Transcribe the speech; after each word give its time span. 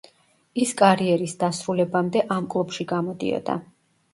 ის 0.61 0.71
კარიერის 0.79 1.35
დასრულებამდე 1.43 2.25
ამ 2.37 2.51
კლუბში 2.55 2.89
გამოდიოდა. 2.95 3.61